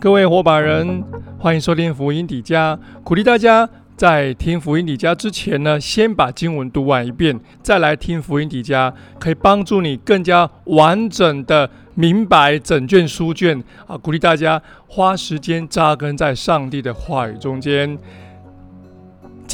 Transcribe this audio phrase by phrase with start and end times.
[0.00, 1.04] 各位火把人，
[1.38, 2.78] 欢迎收听福音底家。
[3.02, 13.96] 鼓励大家在听福音底家之前呢，先把经文读完一遍，再来听福音底家，可以帮助你更加完整的明白整卷书卷啊！
[13.96, 17.96] 鼓励大家花时间扎根在上帝的话语中间。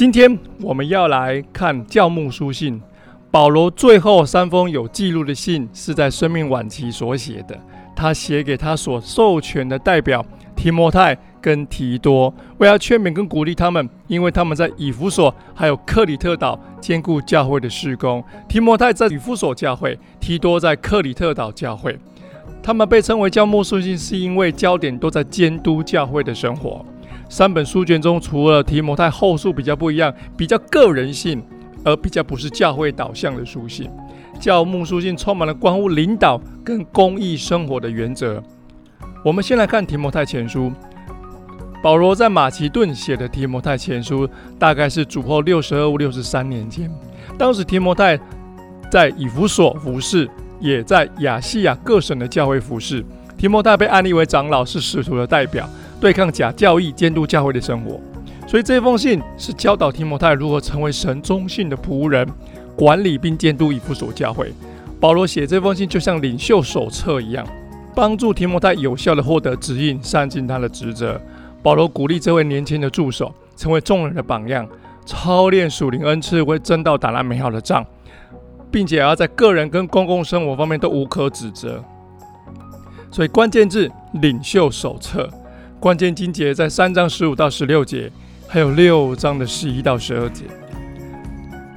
[0.01, 2.81] 今天我们要来看教牧书信，
[3.29, 7.55] 保罗最后三封有记录的信是在生命晚期所写的，
[7.95, 10.25] 他写给他所授权的代表。
[10.55, 18.23] 提摩太跟提多，为了劝勉跟鼓励他们，因为他们在以弗所还有克里特岛兼顾教会的事工。
[18.49, 21.95] 提摩太在以弗所教会，提多在克里特岛教会。
[22.63, 26.83] 他们被称为教牧书信，是因为焦点都在监督教会的生活。
[27.31, 31.41] 三本书卷中，除了提摩太后书比较不一样，比较个人性，
[31.81, 33.89] 而比较不是教会导向的书信。
[34.37, 38.43] 教牧书信充满了关乎领导跟公益生活的原则。
[39.23, 40.73] 我们先来看提摩太前书。
[41.81, 44.27] 保罗在马其顿写的提摩太前书，
[44.59, 46.91] 大概是主后六十二、六十三年间。
[47.37, 48.19] 当时提摩太
[48.91, 50.29] 在以弗所服侍，
[50.59, 53.05] 也在亚细亚各省的教会服侍。
[53.37, 55.67] 提摩太被安立为长老，是使徒的代表，
[56.01, 58.01] 对抗假教义，监督教会的生活。
[58.47, 62.27] 所以这封信是教导提摩太如何成为神忠信的仆人，
[62.75, 64.51] 管理并监督以弗所教会。
[64.99, 67.45] 保罗写这封信就像领袖手册一样。
[67.93, 71.21] 帮助提摩太有效的获得指引，善尽他的职责。
[71.61, 74.67] 保罗鼓励这位年轻的助手成为众人的榜样，
[75.05, 77.85] 操练属灵恩赐，为真道打那美好的仗，
[78.71, 81.83] 并且要在个人跟公共生活方面都无可指责。
[83.11, 85.29] 所以关键字领袖手册，
[85.81, 88.11] 关键经节在三章十五到十六节，
[88.47, 90.45] 还有六章的十一到十二节。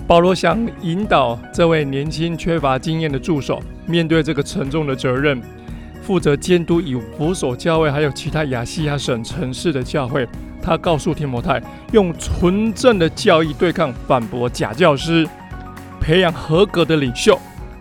[0.06, 5.40] 保罗想引导这位年轻缺乏经验的助手面对这个沉重的责任。
[6.02, 10.28] 负责监督以弗所教会，还有其他亚细亚省城市的教会。
[10.60, 15.26] 他告诉提摩太，用纯正的教义对抗、反驳假教师，
[15.98, 17.38] 培养合格的领袖，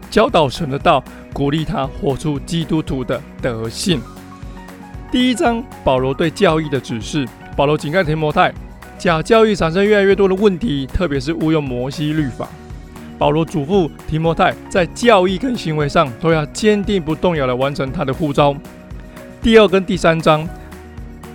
[0.09, 1.03] 教导神的道，
[1.34, 4.02] 鼓励他活出基督徒的德性。
[5.13, 7.24] 第一章，保罗对教义的指示。
[7.56, 8.51] 保罗警告提摩太，
[8.97, 12.50] 假教义产生越来越多的问题，特别是误用摩西律法。
[13.19, 18.56] 保罗嘱咐提摩太，在教义跟行为上都要坚定不动摇的完成他的呼召。
[19.40, 20.50] 第二跟第三章，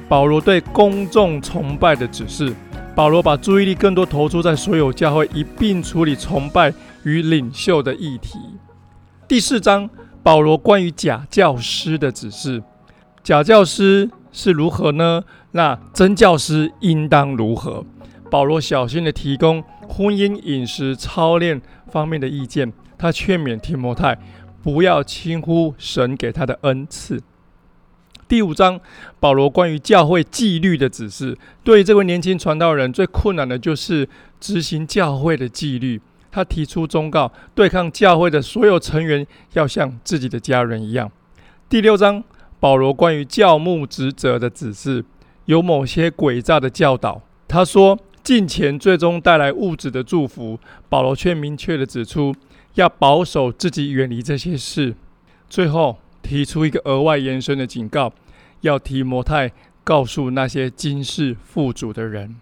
[0.09, 2.53] 保罗对公众崇拜的指示。
[2.97, 6.75] 保罗把注意力更多投注在所有教会一并处理崇拜
[7.05, 8.41] 与领袖的议题。
[9.29, 9.89] 第四章，
[10.21, 12.61] 保罗关于假教师的指示。
[13.29, 15.23] 假教师是如何呢？
[15.51, 17.85] 那真教师应当如何？
[18.31, 21.61] 保罗小心的提供婚姻、饮食、操练
[21.93, 22.73] 方面的意见。
[22.97, 24.17] 他劝勉提摩太
[24.63, 27.23] 不要轻忽神给他的恩赐。
[28.27, 28.81] 第五章，
[29.21, 31.37] 保罗关于教会纪律的指示。
[31.63, 34.09] 对于这位年轻传道人，最困难的就是
[34.41, 36.01] 执行教会的纪律。
[36.33, 41.13] 他提出忠告，对抗教会的所有成员要像自己的家人一样。
[41.69, 42.25] 第六章，
[42.61, 45.05] 保罗关于教牧职责的指示，
[45.47, 47.23] 有某些诡诈的教导。
[47.47, 47.99] 他说。
[48.21, 50.59] 金钱最终带来物质的祝福，
[50.91, 52.35] 保罗却明确的指出，
[52.75, 54.95] 要保守自己远离这些事。
[55.49, 58.13] 最后提出一个额外延伸的警告，
[58.61, 59.51] 要提摩太
[59.83, 62.37] 告诉那些今世富足的人。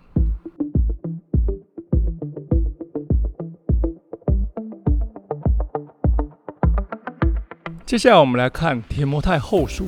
[7.86, 9.86] 接下来我们来看提摩太后书。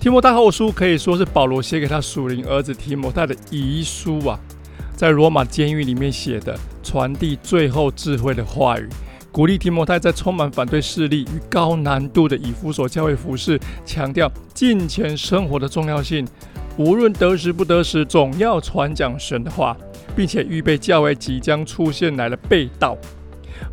[0.00, 4.40] 提摩太后书可以说是保罗写给他属灵儿子提摩太的遗书啊。
[4.96, 8.88] 在罗马监狱里面写的，传递最后智慧的话语，
[9.30, 16.26] 鼓励提摩太在充满反对势力与高难度的以弗所教会服侍，强调金钱生活的重要性。
[16.78, 19.76] 无论得时不得时，总要传讲神的话，
[20.16, 22.96] 并且预备教会即将出现来的被盗。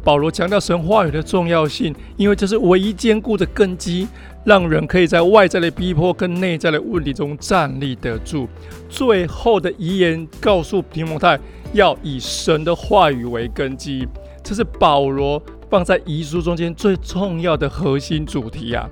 [0.03, 4.07] 保罗强调神话语的重要性，因为这是唯一坚固的根基。
[4.45, 8.47] 让人可以在外在的逼迫跟内在的问题中站立得住。
[8.88, 11.38] 最后的遗言告诉提摩太，
[11.73, 14.07] 要以神的话语为根基，
[14.41, 18.88] 这是保罗放在遗书中间最重要的核心主题啊！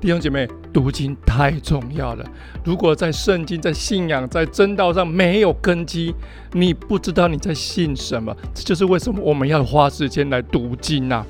[0.00, 2.24] 弟兄姐妹，读经太重要了。
[2.64, 6.14] 如果在圣经、在信仰、在真道上没有根基，
[6.52, 8.36] 你不知道你在信什么。
[8.54, 11.24] 这就是为什么我们要花时间来读经啊！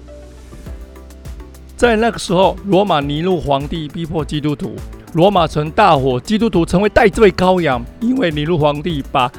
[1.77, 4.75] 在那个时候，罗马尼禄皇帝逼迫基督徒，
[5.15, 9.31] 罗马城大火，基督徒成为代罪羔羊，因为尼禄皇帝把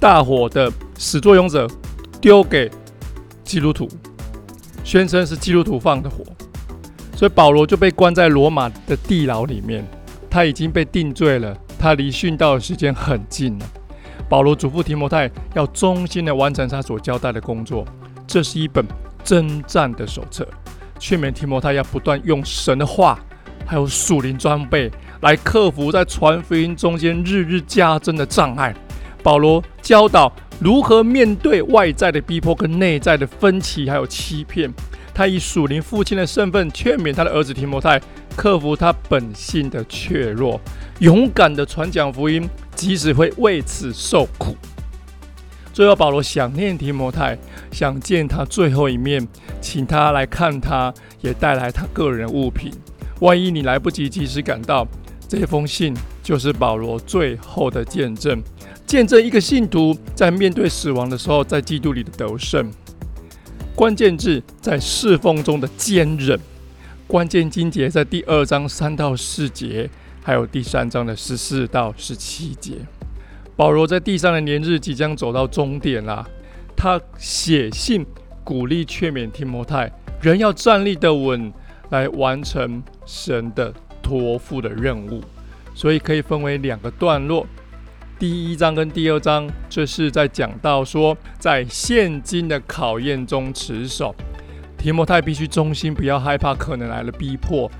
[0.00, 1.68] 大火的始作俑者
[2.20, 2.68] 丢给
[3.44, 3.88] 基督徒，
[4.82, 6.24] 宣称是基督徒放的火，
[7.18, 9.84] 所以保罗就被关在罗马的地牢里面。
[10.30, 13.66] 他已经被定罪了，他离殉道的时间很近了。
[14.28, 17.84] 保罗嘱咐提摩太要忠心的完成他所交代的工作。
[18.24, 18.86] 这是一本
[19.24, 20.46] 征战的手册，
[21.00, 23.18] 劝勉提摩太要不断用神的话，
[23.66, 24.88] 还有属灵装备
[25.22, 28.72] 来克服在传福音中间日日加增的障碍。
[29.24, 34.72] 保罗教导如何面对外在的逼迫跟内在的分歧，还有欺骗。
[35.18, 38.00] 他以属灵父亲的身份劝勉他的儿子提摩太，
[38.36, 40.60] 克服他本性的怯弱，
[41.00, 44.56] 勇敢的传讲福音，即使会为此受苦。
[45.72, 47.36] 最后，保罗想念提摩太，
[47.72, 49.26] 想见他最后一面，
[49.60, 52.70] 请他来看他，也带来他个人物品。
[53.18, 54.86] 万一你来不及及时赶到，
[55.28, 55.92] 这封信
[56.22, 58.40] 就是保罗最后的见证，
[58.86, 62.70] 见证一个信徒在面对死亡的时候，在基督里的得胜。
[63.78, 66.36] 关键字在侍奉中的坚韧，
[67.06, 69.88] 关键经节在第二章三到四节，
[70.20, 72.72] 还有第三章的十四到十七节。
[73.54, 76.26] 保罗在地上的年日即将走到终点啦，
[76.76, 78.04] 他写信
[78.42, 79.88] 鼓励劝勉提摩太，
[80.20, 81.52] 人要站立的稳，
[81.90, 83.72] 来完成神的
[84.02, 85.22] 托付的任务。
[85.72, 87.46] 所以可以分为两个段落，
[88.18, 94.12] 第一章跟第二章，这是在讲到说，在现今的考验中持守，
[94.76, 97.70] 提摩太必须忠心，不要害怕可能来的逼迫。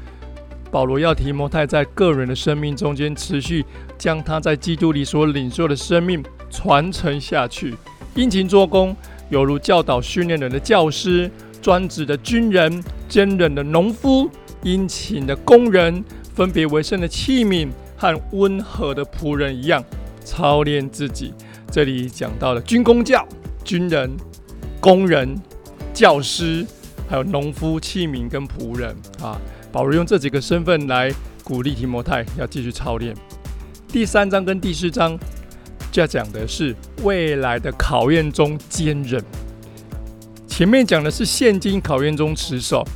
[0.71, 3.65] 保罗要提摩太在个人的生命中间持续
[3.97, 7.75] 将他在基督里所领受的生命传承下去，
[8.15, 8.95] 殷勤做工，
[9.31, 11.29] 犹如教导训练人的教师、
[11.61, 14.31] 专职的军人、坚韧的农夫、
[14.63, 19.83] 殷勤的工人、分别为圣的器皿和温和的仆人一样
[20.29, 21.33] 操练自己。
[21.73, 23.27] 这里讲到了军工教、
[23.65, 24.15] 军人、
[24.79, 25.35] 工人、
[25.95, 26.67] 教师，
[27.09, 29.41] 还有农夫、器皿跟仆人啊。
[29.73, 31.11] 保罗用这几个身份来
[31.43, 33.15] 鼓励提摩太要继续操练。
[33.89, 35.19] 第三章跟第四章
[35.91, 39.23] 就要讲的是未来的考验中坚韧。
[40.47, 42.87] 前面讲的是现今考验中持守，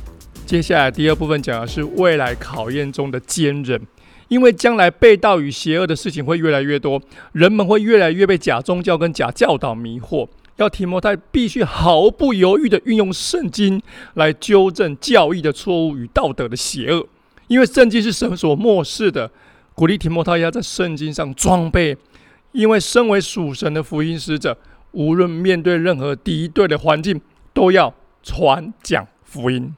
[0.45, 3.81] 接下来第二部分讲的是未来考验中的坚韧。
[4.27, 10.27] 因为将来被盗与邪恶的事情会越来越多，人们会越来越被假宗教跟假教导迷惑。
[10.57, 13.81] 要提摩太必须毫不犹豫地运用圣经
[14.13, 17.07] 来纠正教义的错误与道德的邪恶，
[17.47, 19.31] 因为圣经是神所漠视的。
[19.73, 21.97] 鼓励提摩太要在圣经上装备，
[22.51, 24.55] 因为身为属神的福音使者，
[24.91, 27.19] 无论面对任何敌对的环境，
[27.51, 27.91] 都要
[28.21, 29.73] 传讲福音。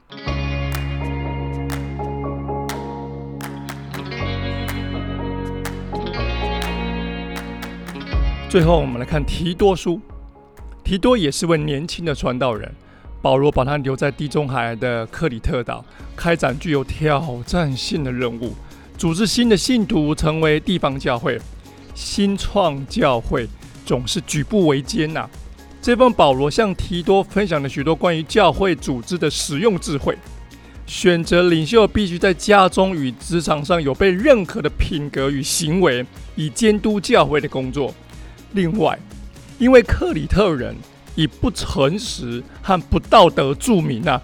[8.55, 9.99] 最后，我们来看提多书。
[10.81, 12.73] 提多也是位年轻的传道人，
[13.21, 15.83] 保罗把他留在地中海的克里特岛，
[16.15, 18.53] 开展具有挑战性的任务，
[18.97, 21.37] 组织新的信徒成为地方教会。
[21.93, 23.45] 新创教会
[23.85, 25.29] 总是举步维艰呐。
[25.81, 30.17] 这份保罗向提多分享了许多关于教会组织的实用智慧。
[30.85, 36.05] 选择领袖必须在家中与职场上有被认可的品格与行为，
[36.35, 37.93] 以监督教会的工作。
[38.53, 38.97] 另外，
[39.57, 40.75] 因为克里特人
[41.15, 44.21] 以不诚实和不道德著名啊，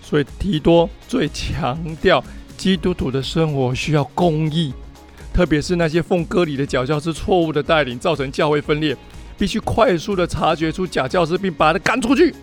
[0.00, 2.22] 所以提多最强调
[2.56, 4.72] 基督徒的生活需要公义，
[5.32, 8.96] 特别是那些奉割礼的假教师错误的带领，造成教会分裂，
[9.38, 12.34] 必须快速的察觉出假教师，并把他赶出去，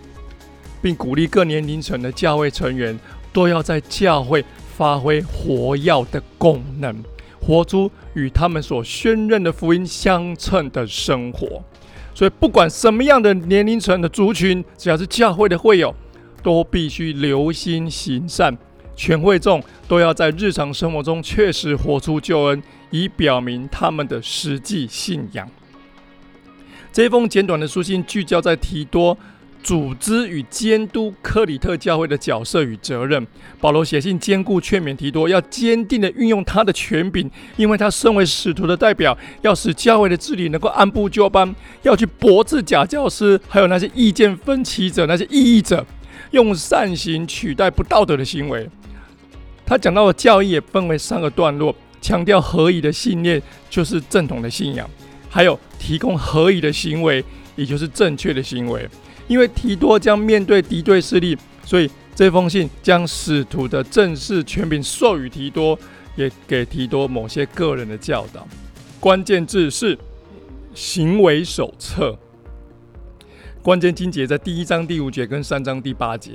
[0.82, 2.98] 并鼓励各年龄层的教会成员
[3.32, 4.44] 都要在教会
[4.76, 7.02] 发挥活耀的功能，
[7.40, 11.62] 活出与他们所宣认的福音相称的生活。
[12.14, 15.94] 所以，不管什么样的年龄层的族群，只要是教会的会友，
[16.42, 18.56] 都必须留心行善。
[18.94, 25.48] 全会众都要在日常生活中确实活出救恩，以表明他们的实际信仰。
[26.92, 29.16] 这封简短的书信聚焦在提多。
[29.62, 33.26] 组织与监督克里特教会的角色与责任。
[33.60, 45.84] 保罗写信兼顾劝勉提多，要坚定的运用他的权柄，因为他身为使徒的代表，要使教会的治理能够按部就班，要去驳斥假教师，还有那些意见分歧者、那些异议者，
[46.30, 48.68] 用善行取代不道德的行为。
[49.66, 54.88] 他讲到的教义也分为三个段落，强调合宜的信念就是正统的信仰，
[55.28, 57.22] 还有提供合宜的行为，
[57.56, 58.88] 也就是正确的行为。
[59.30, 65.78] 因为提多将面对敌对势力，所以这封信将使徒的正式权柄授予提多，
[66.16, 68.44] 也给提多某些个人的教导。
[68.98, 69.96] 关键字是
[70.74, 72.18] 行为手册。
[73.62, 76.32] 关键经节在第一章第五节跟三章第八节。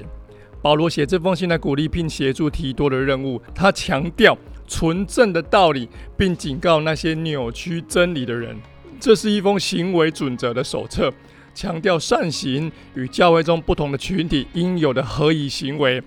[0.61, 4.37] 保罗写这封信来鼓励并协助提多的任务，他强调
[4.69, 8.57] 纯正的道理，并警告那些扭曲真理的人。
[9.01, 11.11] 这是一封行为准则的手册，
[11.55, 16.03] 强调善行与教会中不同的群体应有的合宜行为，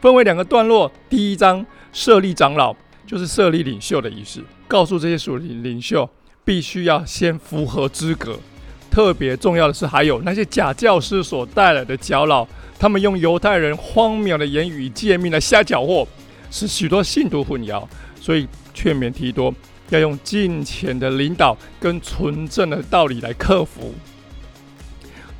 [0.00, 0.92] 分为两个段落。
[1.08, 2.76] 第一章设立长老，
[3.06, 6.08] 就是设立领袖的仪式，告诉这些属灵领袖
[6.44, 8.38] 必须要先符合资格。
[8.90, 12.46] 特别重要的是，还有那些假教师所带来的搅扰。
[12.78, 16.06] 他们用犹太人荒谬的言语诫命来瞎搅和，
[16.50, 17.82] 使许多信徒混淆。
[18.20, 19.54] 所以劝勉提多
[19.88, 23.94] 要用金钱的领导跟纯正的道理来克服。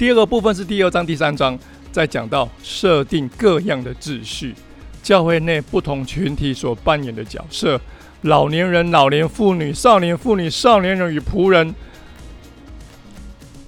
[0.01, 1.59] 第二个部分是第二章第三章，
[1.93, 4.55] 在讲到设定各样的秩序，
[5.03, 7.79] 教会内不同群体所扮演的角色：
[8.23, 11.75] 老年人、老年妇女、少年妇女、少年人与仆人。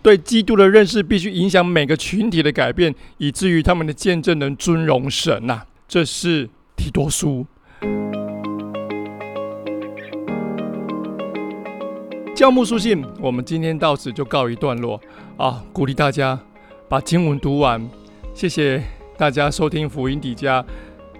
[0.00, 5.64] 对基督的认识必须影响每个群体的改变，以至于他们的见证能尊荣神呐。
[5.86, 7.46] 这是提多书。
[12.42, 15.00] 教牧书信，我们今天到此就告一段落
[15.36, 15.62] 啊！
[15.72, 16.36] 鼓励大家
[16.88, 17.88] 把经文读完。
[18.34, 18.82] 谢谢
[19.16, 20.64] 大家收听福音底家。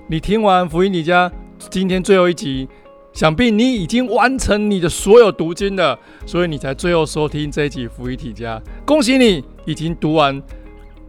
[0.09, 1.31] 你听完福音底家
[1.71, 2.69] 今天最后一集。
[3.13, 8.61] 想必你已经完成你的所有读经了，所以你才最后收听这一集福音底家。
[8.85, 10.43] 恭喜你已经读完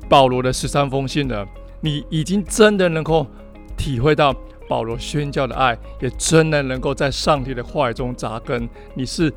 [0.08, 1.44] 保罗的十三封信了，
[1.82, 3.26] 你已经真的能够
[3.76, 4.32] 体会到
[4.70, 8.70] 保罗宣教的爱，也真的能够在上帝的话语中扎根。
[8.94, 9.34] 你是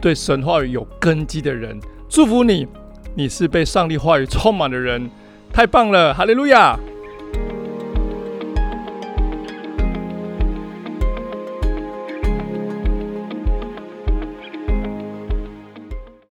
[0.00, 1.78] 对神话语有根基的人，
[2.08, 2.66] 祝福你，
[3.14, 5.10] 你是被上帝话语充满的人，
[5.52, 6.78] 太棒了，哈利路亚。